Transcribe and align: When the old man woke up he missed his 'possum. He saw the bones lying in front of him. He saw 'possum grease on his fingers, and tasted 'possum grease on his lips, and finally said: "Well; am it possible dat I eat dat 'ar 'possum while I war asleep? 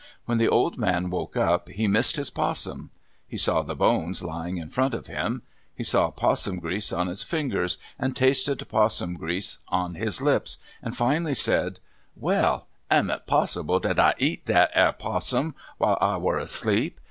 When 0.25 0.39
the 0.39 0.47
old 0.49 0.79
man 0.79 1.11
woke 1.11 1.37
up 1.37 1.69
he 1.69 1.87
missed 1.87 2.15
his 2.15 2.31
'possum. 2.31 2.89
He 3.27 3.37
saw 3.37 3.61
the 3.61 3.75
bones 3.75 4.23
lying 4.23 4.57
in 4.57 4.69
front 4.71 4.95
of 4.95 5.05
him. 5.05 5.43
He 5.75 5.83
saw 5.83 6.09
'possum 6.09 6.57
grease 6.57 6.91
on 6.91 7.05
his 7.05 7.21
fingers, 7.21 7.77
and 7.99 8.15
tasted 8.15 8.67
'possum 8.67 9.13
grease 9.13 9.59
on 9.67 9.93
his 9.93 10.19
lips, 10.19 10.57
and 10.81 10.97
finally 10.97 11.35
said: 11.35 11.79
"Well; 12.15 12.65
am 12.89 13.11
it 13.11 13.27
possible 13.27 13.79
dat 13.79 13.99
I 13.99 14.15
eat 14.17 14.47
dat 14.47 14.75
'ar 14.75 14.93
'possum 14.93 15.53
while 15.77 15.99
I 16.01 16.17
war 16.17 16.39
asleep? 16.39 16.99